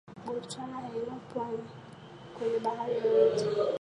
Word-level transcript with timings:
Botswana 0.25 0.77
haina 0.83 1.15
pwani 1.29 1.63
kwenye 2.37 2.59
bahari 2.59 2.95
yoyote 3.05 3.45